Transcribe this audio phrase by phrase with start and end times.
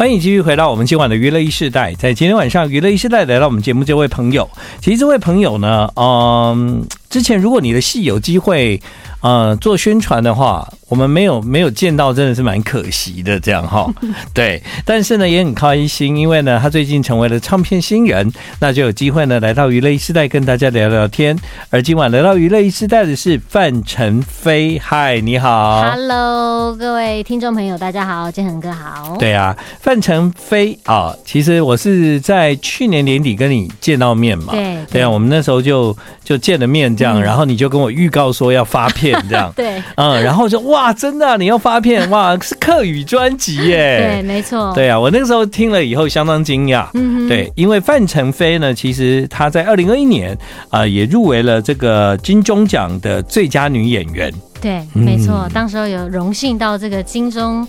[0.00, 1.92] 欢迎继续回到我们今晚的娱乐一世代。
[1.92, 4.48] 在今天晚上，娱乐一世代来到我们节目这位朋友，
[4.80, 8.80] 其实这位朋友呢，嗯，之前如果你的戏有机会。
[9.22, 13.86] 呃，做宣传的话，我们没有没有见到，真的是蛮可惜的，这样哈。
[14.32, 21.38] 对，但是呢，也很开心，因为呢，他最近成为了唱片新人，那就有机会呢，来到娱乐 e 世代跟大家聊聊天。
[21.68, 29.18] 而今晚来到娱乐 e 世代的是范丞飞，嗨，你好，Hello，各位听众朋友，大家好，建恒哥好。
[29.18, 39.18] 对啊，范丞飞啊，其实我是在去年年底跟你见到面嘛，对对，对啊，我们那时候就就见了面，这样，嗯，然后你就跟我预告说要发片。
[39.28, 39.50] 这样。
[39.56, 50.36] 对，嗯，然后就哇，真的、啊、你要发片哇，是客语专辑耶，对，没错，对啊，我那个时候听了以后相当惊讶，嗯，对，因为范丞飞呢，其实他在二零二一年
[50.68, 54.30] 啊、呃、也入围了这个金钟奖的最佳女演员，
[54.60, 57.66] 对，没错，当时候有荣幸到这个金钟。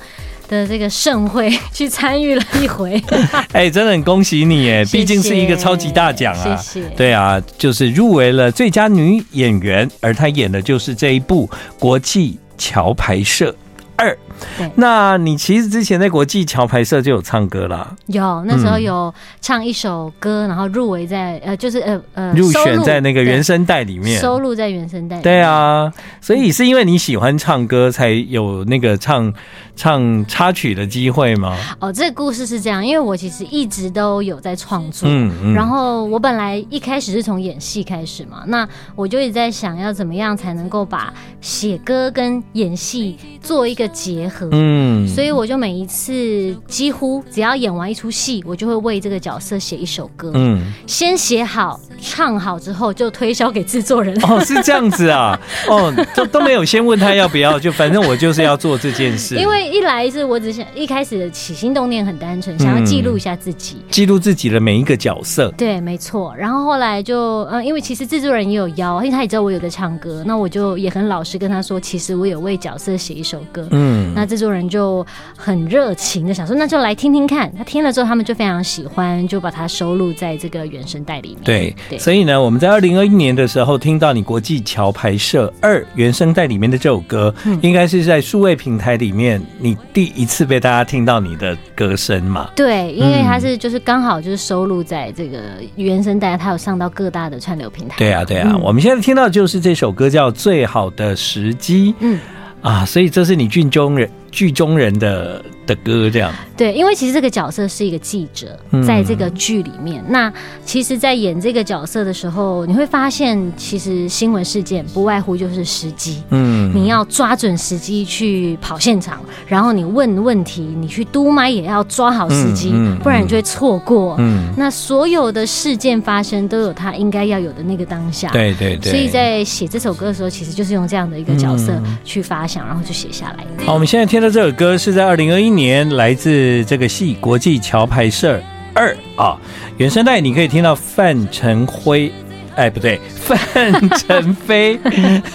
[0.51, 3.01] 的这个盛会去参与了一回，
[3.53, 6.57] 哎，真的很恭喜你哎，毕竟是一个超级大奖啊！
[6.57, 6.89] 谢谢。
[6.89, 11.47] 对啊，就是入围了最佳女演员，而她演的就是这一部
[11.79, 13.55] 《国际桥牌社
[13.95, 14.11] 二》。
[14.57, 25.21] 对，那你其实之前在国际桥牌社就有唱歌啦，有那时候有唱一首歌，然后入围在呃，就是呃呃，入选在那个原声带里面，收录在原声带。
[25.21, 29.33] 对啊，所以是因为你喜欢唱歌，才有那个唱
[29.75, 31.57] 唱插曲的机会吗？
[31.79, 44.30] 哦，这个故事是这样，因为我其实一直都有在创作，嗯嗯，然后我本来一开始是从演戏开始嘛，那我就一直在想要怎么样才能够把写歌跟演戏做一个结合。
[44.51, 50.31] 嗯，所以我就每一次几乎只要演完一出戏，我就会为这个角色写一首歌。
[50.35, 54.17] 嗯，先写好、唱好之后，就推销给制作人。
[54.23, 55.39] 哦，是这样子啊。
[55.67, 59.35] 哦，都都没有先问他要不要，就反正我就是要做这件事。
[59.35, 65.51] 因为一来是我只想一开始的起心动念很单纯，想要记录一下自己，记录自己的每一个角色。
[65.57, 66.33] 对，没错。
[66.37, 73.67] 然后后来就嗯，因为其实制作人也有邀，因为他也知道我有在唱歌，那我就也很老实跟他说，其实我有为角色写一首歌。
[73.71, 74.13] 嗯。
[74.21, 75.03] 那制作人就
[75.35, 77.51] 很热情的想说，那就来听听看。
[77.57, 81.39] 他听了之后，他们就非常喜欢，就把它收录在这个原声带里面。
[81.43, 92.47] 对，对，所以呢，我们在二零二一年的时候听到你《国际桥牌社二》原声带里面的这首歌，嗯、应该是在数位平台里面你第一次被大家听到你的歌声嘛？
[92.55, 95.39] 对，因为它是就是刚好就是收录在这个
[95.77, 97.95] 原声带，它有上到各大的串流平台。
[97.97, 101.93] 对啊，对啊，嗯、我们现在听到就是这首歌叫《最好的时机》。
[102.01, 102.19] 嗯。
[102.61, 106.31] 啊，所以这是你剧中人剧中人的的歌，这样。
[106.57, 110.01] 对，因为其实这个角色是一个记者，在这个剧里面。
[110.05, 110.33] 嗯、那
[110.63, 116.21] 其实，在演这个角色的时候，你会发现，其实新闻事件不外乎就是时机。
[116.29, 124.15] 嗯，你要抓准时机去跑现场，然后你问问题，你去督麦也要抓好时机，嗯嗯、不然你就会错过。
[124.19, 128.29] 嗯，那所有的事件发生都有它应该要有的那个当下。
[128.31, 128.91] 对对对。
[128.91, 133.65] 所以在写这首歌的时候，其实就是用这样的一个角色去发想，然后就写下来。
[133.65, 135.60] 好，我们现在听的这首歌是在二零二一年
[135.95, 136.63] 来自。
[136.65, 138.39] 这个戏《国际桥牌社
[138.73, 139.37] 二》啊，
[139.77, 142.11] 原声带你可以听到范成辉，
[142.55, 144.79] 哎，不对， 范成飞，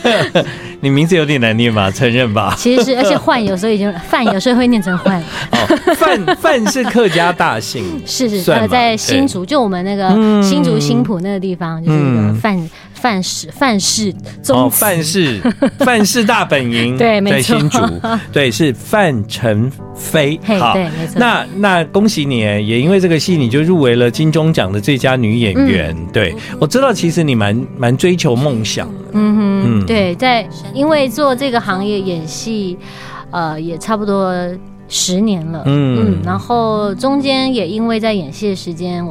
[0.81, 1.91] 你名字有点难念吧？
[1.91, 2.54] 承认吧？
[2.56, 5.20] 其实是，而且换有时候已经 范，有时候会念成换。
[5.50, 10.10] 哦，范范是客家大姓，是是，呃，在新竹，就我们那个
[10.42, 12.70] 新竹新浦那个地方，就是那个范。
[13.06, 14.12] 范氏范氏
[14.42, 15.40] 宗范氏
[15.78, 17.78] 范氏大本营对，在新竹
[18.32, 20.36] 对，是范成飞。
[20.58, 21.14] 好，对，没错。
[21.14, 25.94] 那那恭喜你，也因为这个戏，你就入围了金钟奖的最佳女演员。
[25.96, 29.04] 嗯、对，我知道，其实你蛮蛮追求梦想的。
[29.12, 30.44] 嗯哼，嗯，对，在
[30.74, 32.76] 因为做这个行业演戏，
[33.30, 34.34] 呃，也差不多
[34.88, 35.62] 十年了。
[35.66, 39.06] 嗯嗯，然后中间也因为在演戏的时间。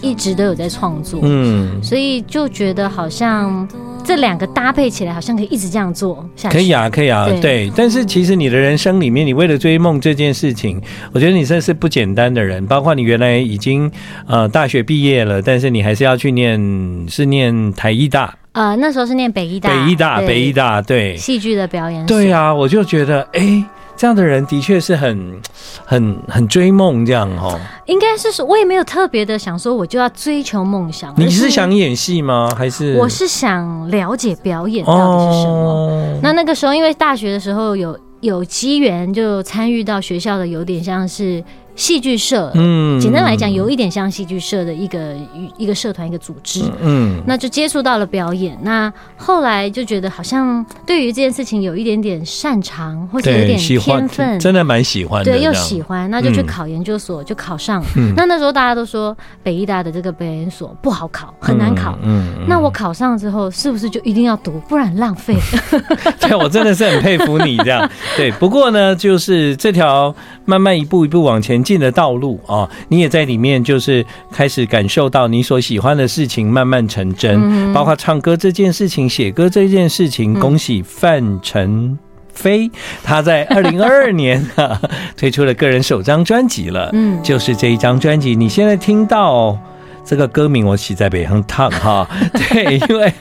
[0.00, 3.66] 一直都有在创作，嗯，所以就觉得好像
[4.04, 6.56] 这两个搭配起来，好像可以一直这样做下去。
[6.56, 7.72] 可以啊，可以啊，对，对。
[7.76, 10.80] 但是其实你的人生里面，你为了追梦这件事情，
[11.12, 12.64] 我觉得你真是不简单的人。
[12.66, 13.90] 包括你原来已经
[14.26, 22.04] 呃大学毕业了，但是你还是要去念，是念台艺大，呃，那时候是念北艺大，北艺大，北艺大，对，戏剧的表演。
[22.06, 23.64] 对啊，我就觉得，哎、欸。
[24.02, 25.40] 这样的人的确是很、
[25.84, 27.56] 很、很追梦这样哦。
[27.86, 31.14] 应该是说，我也没有特别的想说，我就要追求梦想。
[31.16, 32.52] 你是想演戏吗？
[32.58, 35.54] 还是我是想了解表演到底是什么？
[35.54, 41.40] 哦、那那个时候，因为大学的时候有有机缘，就参与到学校的有点像是
[41.74, 45.14] 戏剧社，嗯，简单来讲，有一点像戏剧社的一个
[45.56, 48.58] 一个社团一个组织，嗯，那就接触到了表演。
[48.62, 57.88] 那后来就觉得好像对于这件事情有一点点擅长，或者有点天分，真的蛮喜欢的，对，又喜欢，那就去考研究所，就考上了。
[58.14, 61.98] 那那时候大家都说北艺大的这个表演所不好考，很难考。
[62.02, 65.34] 嗯，那我考上之后，是不是就一定要读，不然浪费？
[66.20, 67.90] 对，我真的是很佩服你这样。
[68.14, 70.14] 对，不过呢，就是这条
[70.44, 71.61] 慢慢一步一步往前。
[71.62, 80.32] 进的道路啊，你也在里面，就是开始感受到你所喜欢的事情慢慢成真，包括唱歌这件事情、写歌这件事情。
[80.42, 81.96] 恭喜范丞
[82.32, 82.70] 飞，
[83.04, 84.44] 他在二零二二年
[85.16, 88.34] 推出了个人首张专辑了，嗯，就是这一张专辑。
[88.34, 89.56] 你现在听到
[90.04, 93.12] 这个歌名，我写在北横烫哈， 对，因为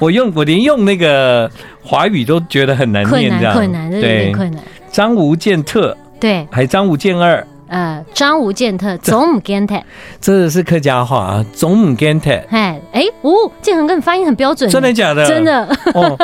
[0.00, 1.50] 我用我连用那个
[1.82, 4.62] 华语都觉得很难念，这样困难，对，困难。
[4.90, 7.46] 张无间特，对，还张无间二。
[7.70, 9.80] 呃，张无剑特总唔见特，
[10.20, 12.30] 这是客家话啊，总唔见特。
[12.50, 13.30] 哎哎，哦，
[13.62, 15.24] 建恒哥，你发音很标准，真的假的？
[15.24, 15.64] 真的
[15.94, 16.18] 哦，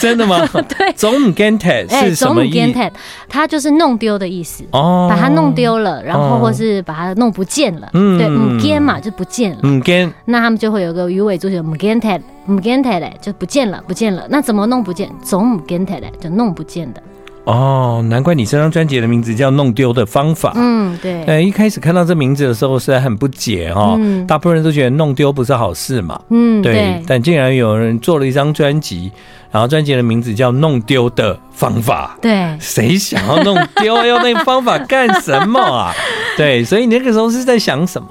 [0.00, 0.44] 真的吗？
[0.78, 2.90] 对，总唔见特是什么意思？
[3.28, 7.90] 它就是弄丢的意思哦，把它弄丢了，然后或是把它弄不见了。
[7.92, 9.58] 嗯，对，唔见嘛就不见了。
[9.68, 14.24] 唔见，那他们就会有个鱼尾助词，唔见特，唔见特嘞就不见了，不见了。
[14.30, 15.10] 那怎么弄不见？
[15.22, 17.02] 总唔见特嘞就弄不见的。
[17.48, 20.50] 哦，难怪你这张专辑的名字叫《弄丢的方法》。
[20.54, 21.24] 嗯，对。
[21.24, 23.96] 呃，一开始看到这名字的时候，实在很不解哦。
[23.98, 24.26] 嗯。
[24.26, 26.20] 大部分人都觉得弄丢不是好事嘛。
[26.28, 26.74] 嗯，对。
[26.74, 29.10] 对，但竟然有人做了一张专辑，
[29.50, 32.14] 然后专辑的名字叫《弄丢的方法》。
[32.20, 32.54] 对。
[32.60, 33.96] 谁想要弄丢？
[34.04, 35.90] 要那个方法干什么啊？
[36.36, 38.08] 对，所以你那个时候是在想什么？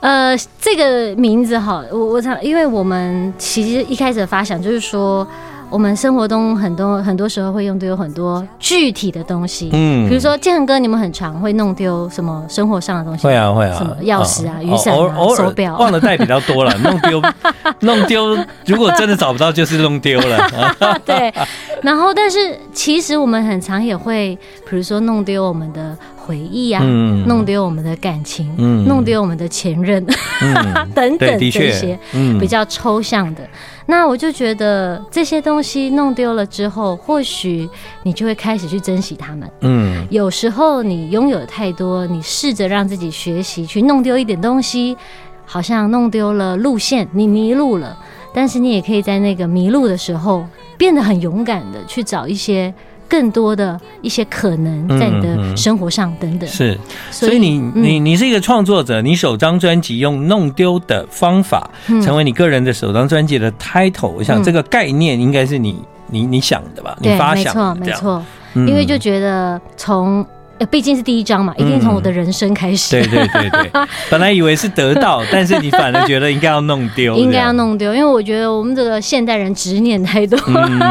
[0.00, 5.26] 呃，这个名字哈，我我想，因为我们其实一开始的发想就是说。
[5.74, 13.26] 我们生活中很多很多时候会用丢很多具体的东西，嗯，比如说建恒哥，你们很常会弄丢什么生活上的东西？
[13.26, 17.20] 会啊会啊，什么钥匙啊、雨伞啊、手表，忘了带比较多了，弄丢
[17.80, 20.48] 弄丢，如果真的找不到，就是弄丢了。
[21.04, 21.34] 对，
[21.82, 24.38] 然后但是其实我们很常也会，
[24.70, 30.06] 比如说弄丢我们的回忆啊，嗯、弄丢我们的感情，嗯、弄丢我们的前任，
[30.40, 30.54] 嗯、
[30.94, 31.98] 等等这些
[32.38, 33.40] 比较抽象的。
[33.86, 37.68] 那我就觉得这些东西弄丢了之后，或许
[38.02, 39.50] 你就会开始去珍惜它们。
[39.60, 44.96] 嗯，有时候你拥有太多，你试着让自己学习去弄丢一点东西，
[45.44, 47.96] 好像弄丢了路线，你迷路了。
[48.32, 50.46] 但是你也可以在那个迷路的时候，
[50.78, 52.72] 变得很勇敢的去找一些。
[53.14, 56.76] 更多的一些可能在你的生活上等等，是，
[57.12, 61.70] 所以你你你是一个创作者，你首张专辑用弄丢的方法
[62.02, 66.98] 成为你个人的首张专辑的 title，我想这个概念应该是你你你想的吧？
[67.00, 70.26] 你发想的，没错没错，因为就觉得从。
[70.58, 72.92] 呃，毕竟是第一章嘛，一定从我的人生开始。
[72.92, 73.70] 对对对对，
[74.08, 80.38] 本来以为是得到，但是你反而觉得应该要弄丢，应该要弄丢，因为我觉得我们这个现代人执念太多，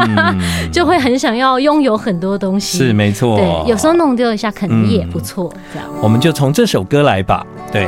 [0.70, 2.76] 就会很想要拥有很多东西。
[2.76, 5.50] 是没错，对，有时候弄丢一下可能也不错。
[5.72, 7.46] 这样，我们就从这首歌来吧。
[7.72, 7.86] 对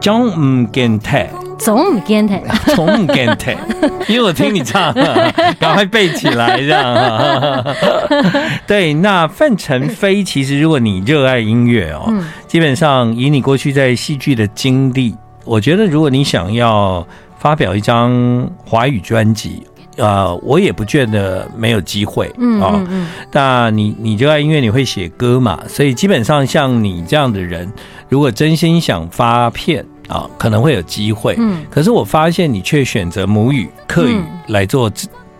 [0.00, 1.30] ，John 唔见太。
[1.58, 2.36] 总唔见他，
[2.74, 3.52] 总唔见他，
[4.08, 4.92] 因为我听你唱，
[5.58, 7.64] 赶快背起来这样。
[8.66, 12.12] 对，那范丞飞，其实如果你热爱音乐哦，
[12.46, 15.14] 基本上以你过去在戏剧的经历，
[15.44, 17.06] 我觉得如果你想要
[17.38, 19.62] 发表一张华语专辑，
[19.96, 22.30] 呃，我也不觉得没有机会。
[22.38, 23.08] 嗯嗯嗯。
[23.32, 25.60] 那你你热爱音乐，你会写歌嘛？
[25.68, 27.72] 所以基本上像你这样的人，
[28.08, 29.84] 如果真心想发片。
[30.08, 34.90] 啊，可能会有机会，嗯，可是我发现你却选择母语客语来做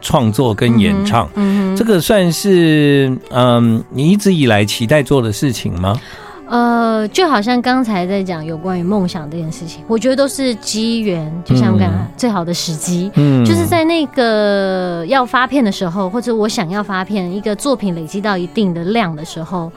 [0.01, 6.01] 创作跟演唱，嗯，这个算是嗯你一直以来期待做的事情吗？
[6.47, 19.73] 呃，就好像刚才在讲有关于梦想这件事情，我觉得都是机缘，就像我刚刚最好的时机，嗯，就是在那个要发片的时候，或者我想要发片一个作品累积到一定的量的时候，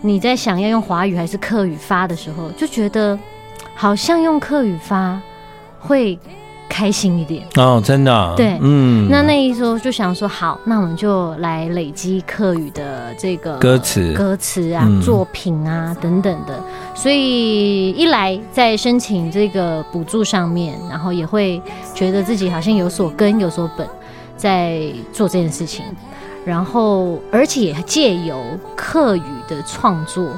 [0.00, 3.18] 你在想要用华语还是客语发的时候，就觉得。
[3.82, 5.20] 好像用客语发
[5.80, 6.16] 会
[6.68, 8.32] 开心一点哦，真的、啊。
[8.36, 16.62] 对，嗯，那那一时候就想说，好，那我们就来累积客语的这个歌词、歌词啊、嗯、作品啊等等的。
[16.94, 21.60] 所以一来在申请这个补助上面，然后也会
[21.92, 23.84] 觉得自己好像有所根、有所本，
[24.36, 24.80] 在
[25.12, 25.84] 做这件事情。
[26.44, 28.40] 然后，而且也借由
[28.76, 30.28] 客语的创作。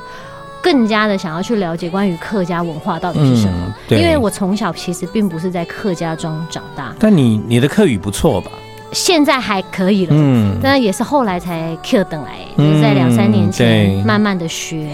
[0.64, 6.94] 更加的想要去了解关于客家文化到底是什么，因为我从小其实并不是在客家庄长大。
[6.98, 8.50] 但你你的客语不错吧？
[8.92, 14.88] 现在还可以了，嗯，但也是后来才 Q 等来，就是在两三年前慢慢的学。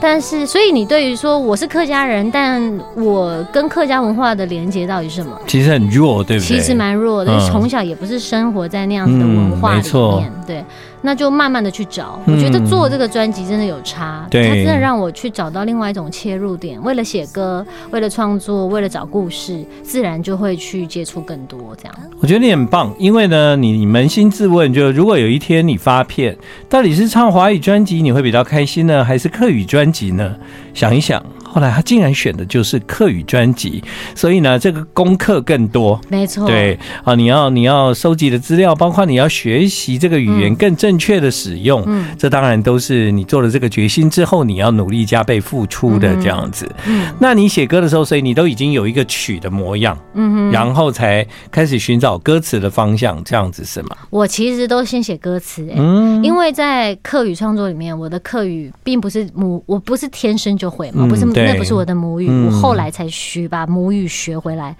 [0.00, 5.38] 但是，所以你对于说我是客家人，但我跟客家文化的连接到底是什么？
[5.46, 6.56] 其实很弱，对不对？
[6.56, 9.82] 其实蛮弱的，从、嗯、小也不是生活在那样子的文化里
[10.18, 10.64] 面，嗯、对。
[11.02, 16.80] 那就慢慢的去找，我觉得做这个专辑真的有差，对，它真的让我去找到另外一种切入点。
[16.82, 21.94] 为了写歌，为了创作，为了找故事，自然就会去接触更多这样。
[22.20, 26.36] 我觉得你很棒，因为呢，你你扪心自问，就如果有一天你发片，
[26.68, 30.36] 到底是唱华语专辑你会比较开心呢，还是客语专辑呢？
[30.74, 31.22] 想一想。
[31.44, 36.00] 后来他竟然选的就是客语专辑，所以呢，这个功课更多。
[36.08, 46.66] 没错，对啊，你要你要收集的资料，包括你要学习这个语言更正确的使用，嗯，这当然都是你做了这个决心之后，你要努力加倍付出的这样子。
[46.86, 53.96] 嗯，那你写歌的时候，所以你都已经有一个曲的模样，嗯，然后才开始寻找歌词的方向，这样子是吗？
[54.08, 61.24] 我其实都先写歌词，欸，嗯，因为在课语创作里面，我的课语并不是母，我不是天生就会嘛，不是。
[61.24, 64.76] 那不是我的母语，嗯、我后来才学把母语学回来，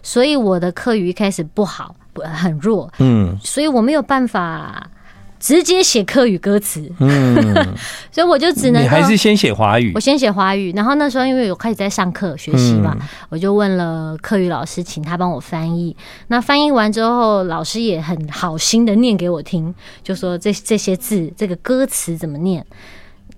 [0.00, 1.96] 所以我的课语一开始不好，
[2.40, 4.88] 很弱，嗯，所以我没有办法
[5.40, 7.52] 直接写客语歌词，嗯，
[8.12, 15.96] 所以我就只能你还是先写华语，我先写华语，然后那时候因为我开始在上课学习嘛，嗯、我就问了客语老师，请他帮我翻译。
[16.28, 19.74] 那翻译完之后，老师也很好心的念给我听，
[20.04, 22.64] 就说这这些字，这个歌词怎么念。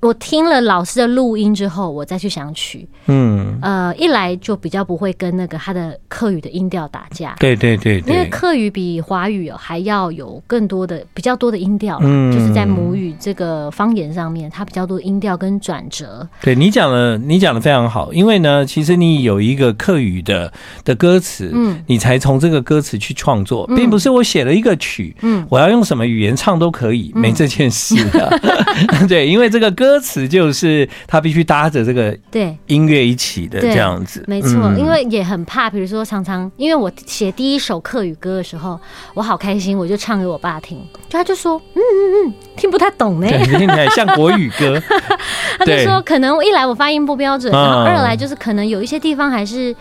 [0.00, 16.29] 我听了老师的录音之后，我再去想曲，嗯，呃，一来就比较不会跟那个他的课语的音调打架，对对对，因为课语比华语还要有更多的比较多的音调，嗯，就是在母语这个方言上面，它比较多的音调跟转折。
[16.43, 20.53] 对，你讲的，你讲的非常好，因为呢，其实你有一个课语的
[20.85, 28.41] 的歌词，嗯，你才从这个歌词去创作，并不是我写了一个曲，嗯，我要用什么语言唱都可以，没这件事的，
[29.09, 29.86] 对，因为这个歌。
[29.87, 32.57] 歌词就是他必须搭着这个对。
[32.66, 38.78] 音乐一起的这样子，没错，因为也很怕，比如说常常因为我写第一首客语歌的时候，
[39.14, 40.78] 我好开心，我就唱给我爸听，
[41.09, 44.83] 就他就说嗯嗯嗯，听不太懂呢， 听起来像国语歌，
[45.59, 49.75] 他就说可能一来我发音不标准，然后二来就是可能有一些地方还是。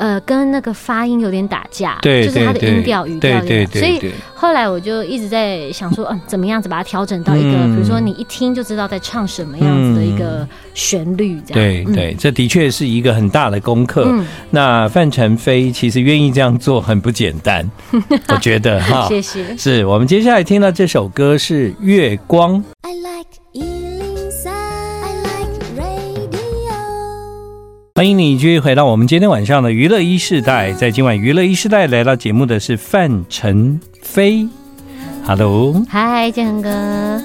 [0.00, 4.00] 呃，跟那个发音有点打架，对，就是他的音调、语调，对，所以
[4.34, 11.52] 后来我就一直在想说，嗯，怎么样子把它调整到一个，比如说你一听就知道在唱什么样子的一个旋律，这样。
[11.52, 14.10] 对对，这的确是一个很大的功课。
[14.48, 17.70] 那范成飞其实愿意这样做很不简单，
[18.28, 19.06] 我觉得哈。
[19.06, 19.54] 谢谢。
[19.58, 22.56] 是我们接下来听到这首歌是《月光》。
[28.00, 34.48] 欢迎你继续回到我们今天晚上的娱乐一世代，在今晚娱乐一世代来到节目的是范成飞
[35.26, 37.22] ，Hello，嗨，建恒哥，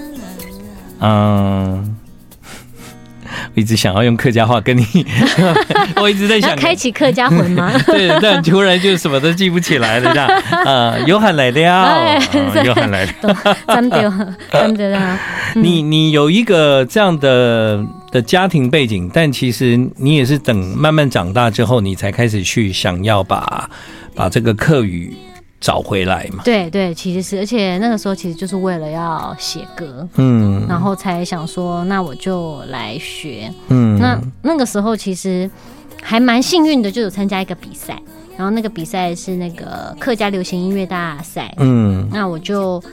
[1.00, 1.96] 嗯。
[3.56, 4.86] 我一直想要用客家话跟你，
[5.96, 6.56] 我一直在想。
[6.58, 7.72] 开启客家魂吗？
[7.88, 10.28] 对，但突然就什么都记不起来了，这样。
[10.66, 12.20] 啊，有喊来了，
[12.66, 13.12] 有喊来了，
[13.68, 15.18] 真的，真的。
[15.56, 17.82] 你你有一个这样的
[18.16, 23.70] 的家庭背景，但其实你也是等慢慢长大之后，你才开始去想要把
[24.16, 25.14] 把这个课语。
[25.62, 26.44] 找回来嘛？
[26.44, 35.50] 对对，其实是，而且那个时候其实就是为了要写歌，嗯，然后才想说，那我就来学，嗯，那那个时候其实
[36.04, 38.00] 还蛮幸运的，就有参加一个比赛，
[38.38, 42.84] 然后那个比赛是那个客家流行音乐大赛，嗯，那我就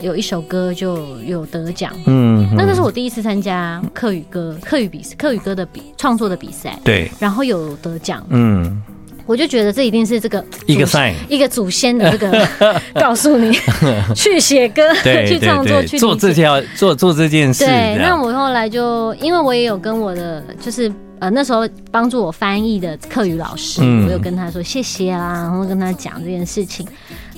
[0.00, 8.82] 有一首歌就有得奖，嗯，那那是我第一次参加客语歌、客语比客语歌的比创作的比赛，对，然后有得奖，嗯。
[9.28, 12.48] 我就觉得这一定是这个一个 sign，一个祖先的这个
[12.94, 13.58] 告诉你
[14.14, 14.82] 去写歌、
[15.26, 17.64] 去创作、去做这件做做这件事。
[17.64, 20.88] 对，那我后来就因为我也有跟我的就是
[21.18, 26.86] 呃那时候帮助我翻译的课语老师，我有跟他说谢谢啊，然后跟他讲这件事情。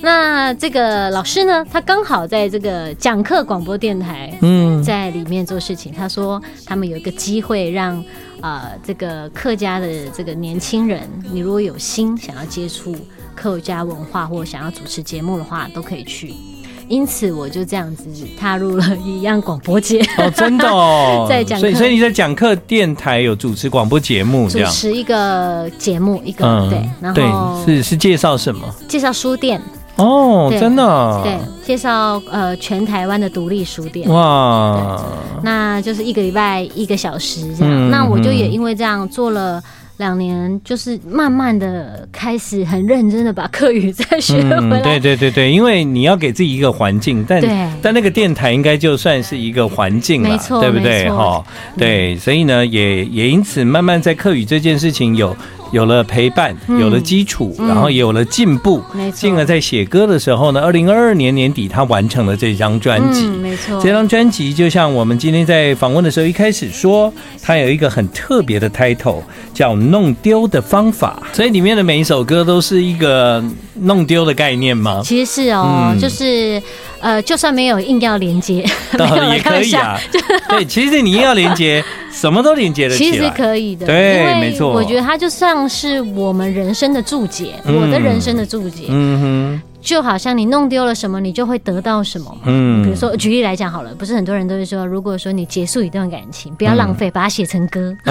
[0.01, 5.93] 那这个老师呢，他刚好在这个讲课广播电台，嗯，在里面做事情。
[5.93, 8.03] 他说他们有一个机会让。
[8.41, 12.95] 呃，这个客家的这个年轻人，你如果有心想要接触
[13.35, 16.33] 客家文化，或想要主持节目的话，都可以去。
[16.87, 18.05] 因此，我就这样子
[18.39, 19.99] 踏入了一样广播界。
[20.17, 28.73] 哦，真的哦， 在讲，所以所以你在讲课电台有主持广播节目，主持一个节目，一个、嗯、对，然后对是是介绍什么？
[28.87, 29.61] 介绍书店。
[29.99, 34.09] 哦，真的，对，介绍呃全台湾的独立书店。
[34.09, 34.99] 哇，
[35.43, 37.89] 那就是一个礼拜一个小时这样。
[37.89, 39.61] 嗯、那我就也因为这样做了。
[39.99, 44.79] 两年就是慢慢的开始很认真的把客语再学回来。
[44.79, 47.43] 嗯，对对对对，因为你要给自己一个环境，但
[47.81, 51.09] 但那个电台应该就算是一个环境了，对不对？
[51.09, 51.43] 哈，
[51.77, 55.35] 对，所以呢，也也因此慢慢在客语这件事情有。
[55.71, 59.17] 有了陪伴，有了基础，嗯、然后也有了进步，没错。
[59.17, 63.79] 进而在写歌的时候呢，二零二二年年底，他完成了这张专辑，嗯、没错。
[63.81, 69.21] 这张专辑就像我们今天在访问的时候一开始说，它有一个很特别的 title，
[69.53, 71.21] 叫“弄丢的方法”。
[71.33, 73.43] 所以里面的每一首歌都是一个
[73.81, 75.01] 弄丢的概念吗？
[75.03, 76.61] 其实是哦，嗯、就是。
[77.01, 78.55] 呃，就算没有硬要连接，
[79.33, 79.99] 也可以啊。
[80.49, 83.11] 对， 其实你硬要连接，什么都连接得起来。
[83.11, 84.71] 其实可以的，对，没错。
[84.71, 88.85] 我觉得它就像是我们人生的注解，我的人生的注解。
[88.89, 89.61] 嗯哼。
[89.81, 92.37] 就好像你弄丢了什么，你就会得到什么。
[92.45, 97.95] 嗯，比如说举例来讲好了，不是很多人都会说，如果说你结束一段感情，不要浪费，把它写成歌。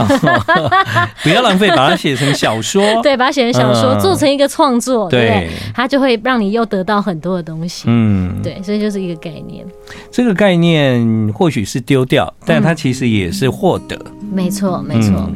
[1.22, 2.82] 不要浪费，把它写成小说。
[3.02, 5.50] 对，把它写成小说，做成一个创作，对？
[5.74, 7.84] 它就会让你又得到很多的东西。
[7.86, 9.64] 嗯，对，所以就是一个概念。
[10.10, 13.98] 这个概念或许是丢掉，但它其实也是获得。
[14.32, 15.30] 没错，没错。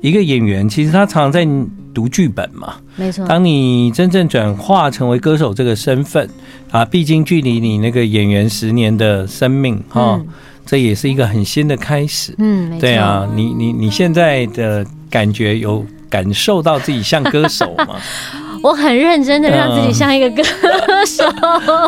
[0.00, 1.48] 一个演员其实他常常在。
[1.94, 3.24] 读剧本嘛，没错。
[3.26, 6.28] 当你真正转化成为歌手这个身份
[6.72, 10.26] 啊，毕竟距离你那个演员十年的生命哈，嗯、
[10.66, 12.34] 这也是一个很新的开始。
[12.38, 17.96] 嗯，对啊，你你你现在的感觉有感受到自己像歌手吗？
[18.60, 20.42] 我很认真的让自己像一个歌
[21.06, 21.24] 手。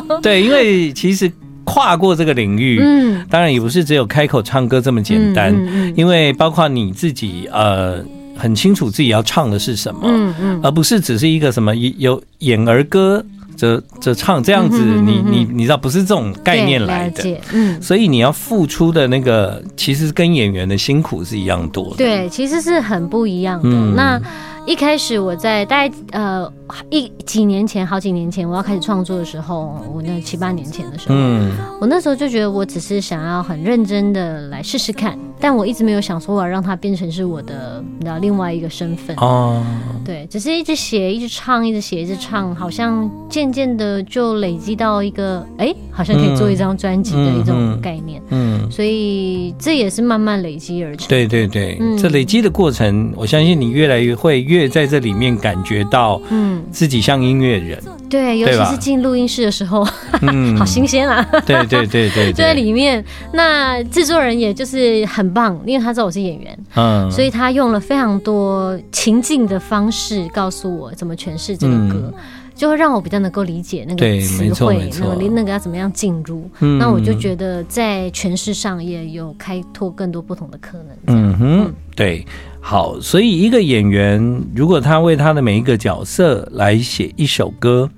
[0.09, 1.31] 嗯、 对，因为其实
[1.65, 8.05] 跨过这个领域，嗯，当然也不是只有开口唱歌这么简单，嗯嗯嗯、因为包括你自己呃。
[8.37, 13.25] 很清楚自己要唱的是什么，嗯嗯，而不是只是一个什么有演儿歌
[13.57, 23.71] 这这唱这样子，你你你知道不是这种概念来的，嗯，所以你要付出的那个其实跟演员的辛苦是一样多的，对，其实是很不一样的。
[23.71, 24.21] 那
[24.66, 26.52] 一开始我在大概呃
[26.90, 39.16] 一几年前，好几年前我要开始创作的时候，我那七八年前的时候，嗯，我那时候就觉得我只是想要很认真的来试试看，但我一直没有想说我要让它变成是我的你知道另外一个身份。
[39.19, 39.64] 哦，
[40.05, 54.57] 对，只是一直写，一直唱，一直写，一直唱，好像渐渐的就累积到一个哎、欸，好像可以做一张专辑的一种概念，嗯，嗯，所以这也是慢慢累积而成，对对对，嗯、这累积的过程，我相信你越来越会越。
[54.57, 59.87] 越在这里面感觉到，嗯，自己像音乐人，对，尤其是进录音室的时候，
[60.23, 61.23] 嗯， 好新鲜啊！
[61.45, 63.04] 对对对对， 就在里面。
[63.34, 72.12] 那制作人也就是很棒，因为他知道我是演员，嗯，所以他用了非常多情境的方式告诉我怎么诠释这个歌，
[72.54, 76.49] 就会让我比较能够理解那个词汇，那个那个要怎么样进入。
[76.58, 80.86] 那我就觉得在诠释上也有开拓更多不同的可能。
[81.06, 82.25] 嗯哼，对。
[82.58, 87.89] 好，所以一个演员如果他为他的每一个角色来写一首歌，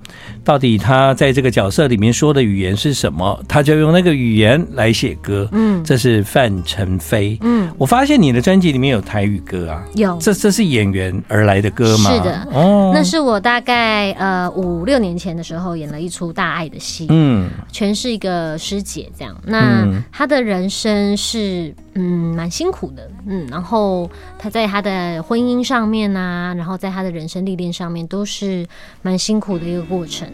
[0.49, 5.47] 到底他在这个角色里面说的语言是什么，他就用那个语言来写歌。
[5.51, 7.37] 嗯，这是范成飞。
[7.41, 10.17] 嗯，我发现你的专辑里面有台语歌啊，有。
[10.17, 12.11] 这这是演员而来的歌吗？
[12.11, 12.47] 是的。
[12.51, 19.39] 哦，那是我大概呃五六年前的时候演了一出大爱的戏，嗯，全是一个师姐这样。
[19.45, 21.71] 那他的人生是。
[21.95, 28.65] 嗯，蛮辛苦的，嗯，然后他在他的婚姻上面啊，然后在他的人生历练上面都是
[29.01, 30.25] 蛮辛苦的一个过程。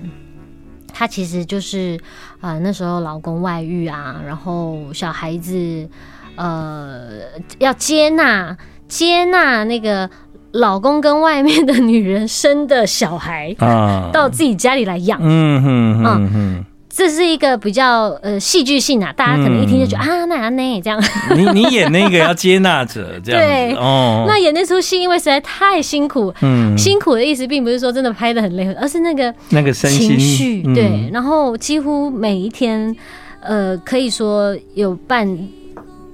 [0.97, 1.99] 他其实就是，
[2.39, 5.89] 呃，那时候老公外遇啊，然后小孩子，
[6.37, 7.19] 呃，
[7.59, 8.55] 要接纳
[8.87, 10.09] 接纳那个
[10.53, 16.65] 老公跟外面的女人生的小孩啊，到自己家里来养，嗯哼嗯哼。
[16.95, 21.03] 这是一个比较呃戏剧性啊，大家可能一听就觉得、嗯、啊，那啊那这样。
[21.35, 24.23] 你你演那个要接纳者这样对哦。
[24.25, 31.09] 那演那出戏，因为实在太辛苦，嗯，辛苦的意思并不是说真的拍的很累，而是那个那个情绪、嗯、对。
[31.11, 32.95] 然后几乎每一天，
[33.41, 35.27] 呃，可以说有半。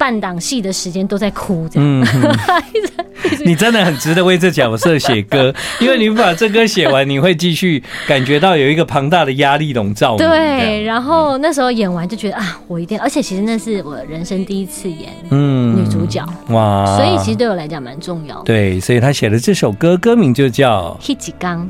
[0.02, 1.88] 半档戏的时间都在哭，这样。
[1.88, 2.04] 嗯，
[3.46, 10.18] 你真的很值得为这角色写歌， 因为你把这歌写完，你会继续感觉到有一个庞大的压力笼罩。
[10.18, 18.46] 对，然后那时候演完就觉得啊，我一定，而且其实那是我人生第一次演嗯女主角哇，所以其实对我来讲蛮重要的。
[18.46, 21.62] 对，所以他写的这首歌歌名就叫《一起刚》。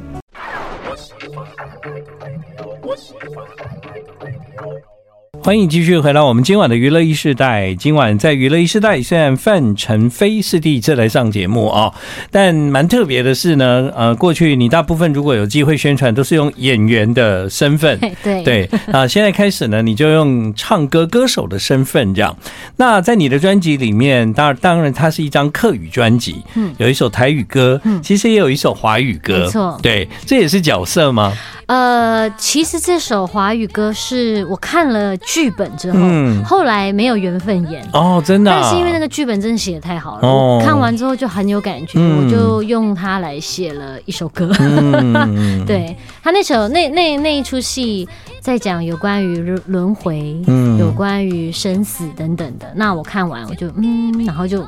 [5.44, 7.74] 欢迎继续回到我们今晚的娱乐一世代。
[7.74, 11.92] 今晚在娱乐一世代，虽然范丞飞是第一次来上节目啊，
[12.30, 22.38] 但蛮特别的是呢，呃，过去你大部分如果有机会宣传，都是用演员的身份， 对对啊，现在开始呢，你就用唱歌歌手的身份这样。
[22.76, 31.34] 那在你的专辑里面，当然当然它是一张客语专辑，嗯，有一首台语歌，嗯，其实也有一首华语歌，没错，对，这也是角色吗？
[31.66, 38.60] 呃，其实这首华语歌是我看了剧本之后，嗯、后来没有缘分演哦，真的、啊。
[38.62, 44.52] 但是因为那个剧本真的写的太好了，哦、我看完之后就很有感觉，嗯、我就用它来写了一首歌。
[44.60, 48.08] 嗯、 对他那首那那那一出戏，
[48.42, 52.70] 在讲有关于轮回，嗯、有关于生死等等的。
[52.76, 54.68] 那我看完我就嗯，然后就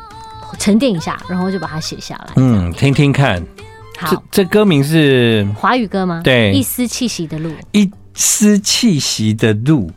[0.58, 2.34] 沉淀一下，然后就把它写下来。
[2.38, 3.44] 嗯，听听看。
[4.00, 6.22] 好，这这歌名是华语歌吗？
[6.24, 9.92] 对，一丝气息的路，一丝气息的路，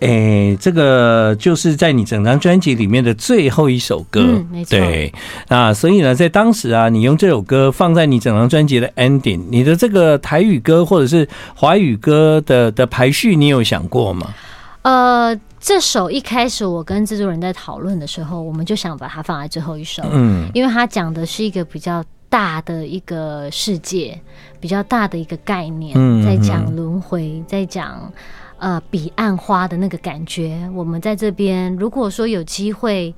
[0.00, 4.78] 哎，这个就是在你整张专辑里面的最后一首歌，嗯、没错。
[4.78, 5.12] 对，
[5.48, 14.34] 那所以呢，在当时啊，你用这首歌放在你整张专辑的 ending，你的这个台语歌或者是华语歌的的排序，你有想过吗？
[14.82, 22.04] 呃，这首一开始我跟制作人在讨论的时候，我们就想把它放在最后一首，嗯，因为它讲的是一个比较。
[22.28, 24.20] 大的一个世界，
[24.60, 28.12] 比较大的一个概念，在讲轮回，在讲
[28.58, 30.68] 呃彼岸花的那个感觉。
[30.74, 33.14] 我们在这边，如果说有机会，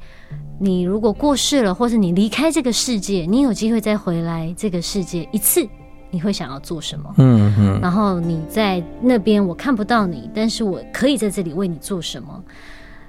[0.60, 5.66] 你如果过世了，或是你离开这个世界，你有机会再回来这个世界一次，
[6.10, 7.14] 你会想要做什么？
[7.18, 7.80] 嗯嗯。
[7.80, 12.42] 然后你在那边，我看不到你，但是我可以在这里为你做什么？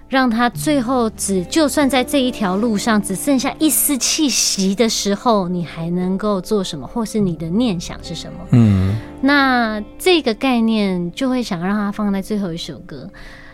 [0.09, 8.39] 让他最后只就算在这一条路上只剩下一丝气息的时候，你还能够做什么，或是你的念想是什么？
[8.51, 13.07] 嗯，那这个概念就会想让它放在最后一首歌，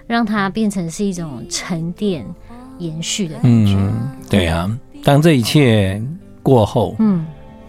[0.07, 2.25] 让它变成是一种沉淀、
[2.77, 3.75] 延续的感觉。
[3.75, 3.93] 嗯，
[4.29, 4.71] 对啊，
[5.03, 6.01] 当这一切
[6.41, 7.25] 过后，嗯。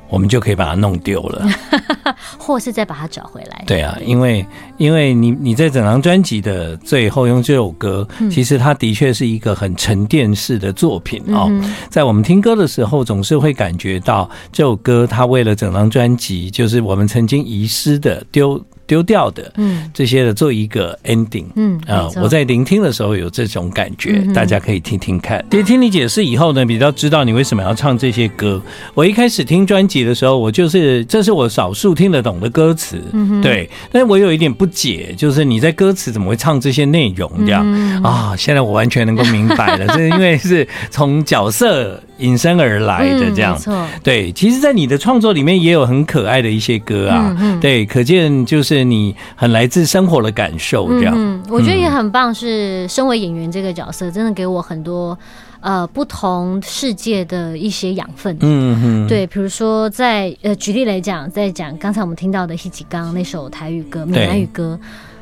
[0.08, 1.46] 我们就可以把它弄丢了，
[2.38, 3.64] 或是再把它找回来。
[3.66, 11.46] 对啊，因为因为你你在整张专辑的最后用这首歌，嗯、其实它的确是一个很沉淀式的作品哦。
[11.50, 18.62] 嗯、在我们听歌的时候，总是会感觉到这首歌它为了整张专辑，就是我们曾经遗失的丢。
[18.86, 25.44] 丢掉的，嗯，这些的做一个 ending，嗯啊，我在聆听的时候有这种感觉，大家可以听听看。
[25.50, 28.60] 其实听你解释以后呢，比较知道你为什么要唱这些歌。
[28.94, 33.00] 我一开始听专辑的时候，我就是这是我少数听得懂的歌词，
[33.42, 37.66] 对，但是我有一点不解，就是你在歌词怎么会唱这些内容这样
[38.02, 38.34] 啊？
[38.36, 42.00] 现在我完全能够明白了，这是因为是从角色。
[42.18, 51.14] 引申而来的这样，嗯、对，其实，在你的创作里面也有很可爱的一些歌啊，对，可见就是你很来自生活的感受这样。
[51.16, 55.18] 嗯，我觉得也很棒，是身为演员这个角色，真的给我很多
[55.60, 58.36] 呃不同世界的一些养分。
[58.40, 64.78] 嗯嗯，对，比如说在呃举例来讲，在讲刚才我们听到的《希吉刚》那首台语歌、闽南语歌，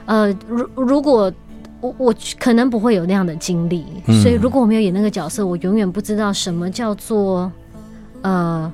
[0.06, 1.32] 呃，如如果。
[1.84, 7.52] 我我可能不会有那样的经历，嗯、所以如果我没有演那个角色，我永远不知道什么叫做
[8.22, 8.72] 呃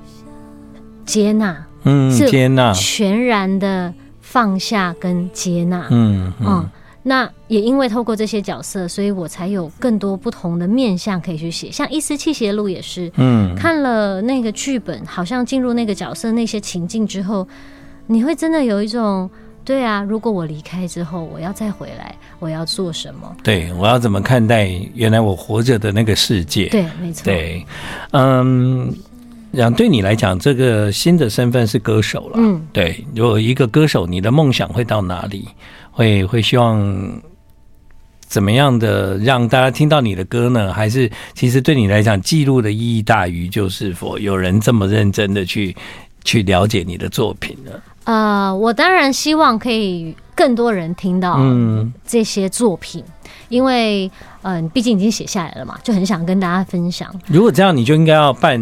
[1.04, 6.70] 接纳，嗯，接纳，全然的放下跟接纳，嗯嗯，嗯。
[7.02, 11.68] 那也因为透过这些角色，所以我才有更多不同的面向可以去写。
[11.68, 17.48] 像一丝气息的路也是，嗯，看了那个剧本，好像进入那个角色那些情境之后，
[18.06, 19.28] 你会真的有一种。
[19.64, 23.36] 对啊，如果我离开之后，我要再回来，我要做什么？
[23.44, 26.66] 对，我要怎么看待原来我活着的那个世界？
[26.70, 27.24] 对，没错。
[27.24, 27.64] 对，
[28.12, 28.92] 嗯，
[29.52, 32.36] 然后对你来讲，这个新的身份是歌手了。
[32.38, 35.46] 嗯，对，如果一个歌手，你的梦想会到哪里？
[35.92, 37.20] 会会希望
[38.26, 40.72] 怎么样的让大家听到你的歌呢？
[40.72, 45.76] 还是其实对你来讲，记录的意义大于就是否有人这么认真的去
[46.24, 47.72] 去了解你的作品呢？
[48.10, 51.38] 呃，我当然希望可以更多人听到
[52.04, 54.10] 这些作品，嗯、因为
[54.42, 57.08] 嗯，毕竟已经写下来了嘛，就很想跟大家分享。
[57.28, 58.58] 如果这样，你就应该要办。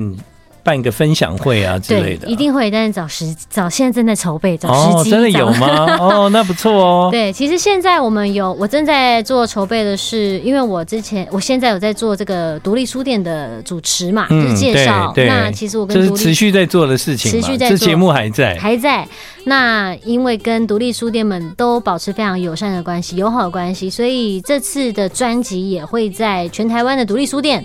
[0.68, 5.12] 办一个分享会啊之类的，一定会，但是找时找现在正在筹备，找时机、哦。
[5.12, 5.96] 真的有吗？
[5.98, 7.08] 哦，那不错哦。
[7.10, 15.10] 对，其实现在我们有，我正在做筹备的是，因为我之前，我现在有在做这个独立书店的主持嘛，嗯、就是介绍。
[15.16, 19.08] 那其实我跟独立持续在做的事情，持续在做，这节目还在，还在。
[19.44, 27.64] 那因为跟独立书店们都保持非常友善的关系、友好的关系，所以这次的专辑也会在全台湾的独立书店。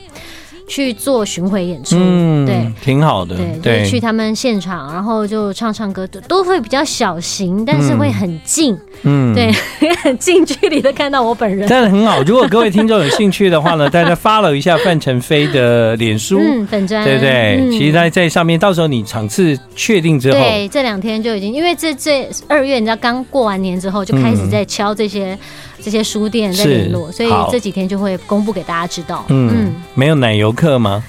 [0.67, 9.52] 去做巡回演出，嗯，对，挺好的，对，对，就是去他们现场，然后就唱唱歌，都都会比较小型，但是会很近，嗯，对，
[10.02, 12.21] 很近距离的看到我本人，真的很好。
[12.23, 17.60] 如果各位听众有兴趣的话呢，大家 follow 一下范丞丞的脸书，嗯，粉专，对不对？
[17.60, 25.34] 嗯、其实在在上面，到时候你场次确定之后，对，这两天就已经，因为这这二月你知道刚过完年之后，就开始在敲这些。
[25.34, 25.39] 嗯
[25.84, 29.26] 这些书店在联络，所以这几天就会公布给大家知道。
[29.28, 31.04] 嗯，嗯，没有奶油课吗？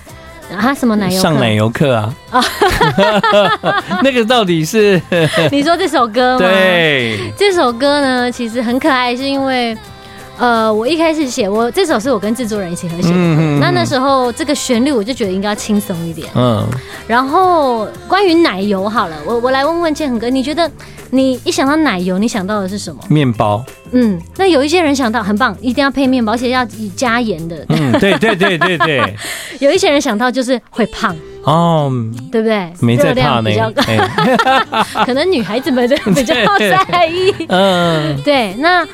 [0.54, 1.22] 啊，什么奶油课？
[1.22, 2.14] 上奶油课啊？
[2.30, 2.42] 啊，
[4.02, 5.00] 那个到底是？
[5.50, 6.46] 你说这首歌吗？
[6.46, 9.76] 对，这首歌呢，其实很可爱，是因为。
[10.36, 16.28] 呃，我一开始写我这首是我跟制作人一起合写的，嗯，那那时候这个旋律我就觉得应该要轻松一点。
[16.34, 16.66] 嗯，
[17.06, 20.68] 然后关于奶油好了，我我来问问建恒哥，你觉得
[21.10, 23.00] 你一想到奶油，你想到的是什么？
[23.08, 23.64] 面包。
[23.92, 26.66] 嗯，那有一些人想到很棒，一定要配面包，而且要
[26.96, 27.64] 加盐的。
[27.68, 29.14] 嗯，对对对对对。
[29.60, 31.88] 有一些人想到就是会胖哦，
[32.32, 32.72] 对不对？
[32.80, 33.50] 没在怕呢。
[35.06, 37.32] 可能女孩子们就比较 在意。
[37.48, 38.84] 嗯，对，那。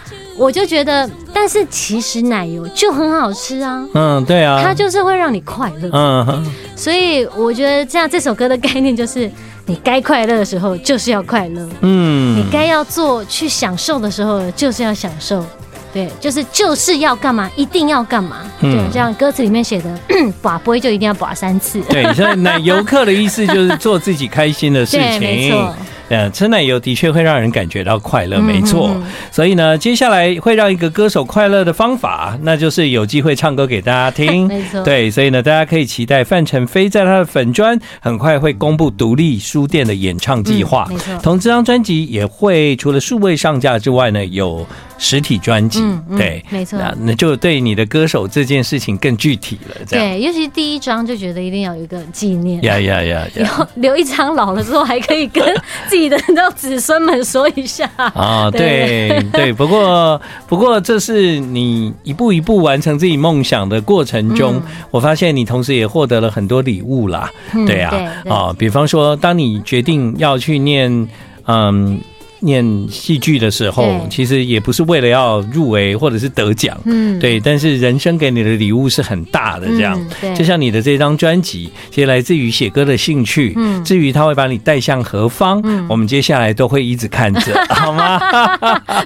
[0.40, 3.84] 我就觉得，但是其实奶油就很好吃啊。
[3.92, 5.90] 嗯，对啊，它就是会让你快乐。
[5.92, 9.30] 嗯，所以我觉得这样这首歌的概念就是，
[9.66, 11.68] 你该快乐的时候就是要快乐。
[11.82, 15.44] 嗯，你该要做去享受的时候就是要享受。
[15.92, 18.38] 对，就是就是要干嘛，一定要干嘛。
[18.60, 19.98] 对，像歌词里面写的，
[20.42, 21.82] 跋杯就一定要跋三次。
[21.82, 25.18] 对，所以奶油客的意思就是做自己开心的事情。
[25.20, 25.74] 没错。
[26.10, 28.94] 嗯，吃奶油的确会让人感觉到快乐，没错。
[29.30, 34.46] 所以呢，接下来会让一个歌手快乐的方法，那就是有机会唱歌给大家听。
[34.50, 40.86] 没错，对，所以呢，大家可以期待范丞飞在他的粉专很快会公布独立书店的演唱计划。
[40.90, 44.66] 没错，同这张专辑也会除了数位上架之外呢，有
[45.00, 45.82] 实体专辑。
[46.16, 49.76] 对，没错，那那就对你的歌手这件事情更具体了。
[49.88, 52.60] 对，尤其第一张就觉得一定要有一个纪念。
[52.64, 53.26] 呀呀呀！
[53.34, 55.42] 留留一张老了之后还可以跟
[55.88, 56.00] 自己。
[56.00, 67.30] 记得让子孙们说一下啊，对对，不过不过这是你一步一步完成自己梦想的过程中，嗯、我发现你同时也获得了很多礼物啦，
[67.66, 67.94] 对啊，
[68.30, 71.06] 啊，比方说，当你决定要去念，
[71.44, 72.00] 嗯。
[72.40, 77.38] 念戏剧的时候，其实也不是为了要入围或者是得奖，嗯，对。
[77.40, 80.34] 但是人生给你的礼物是很大的，这样，对。
[80.34, 83.84] 就像你的这张专辑，其实来自于写歌的兴趣，嗯。
[83.84, 88.20] 至于他会把你带向何方，嗯，我们接下来都会一直看着， 好吗？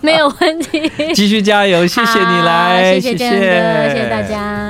[0.03, 0.90] 没有问题。
[1.14, 4.62] 继续加油，谢谢你来，谢谢谢谢大家。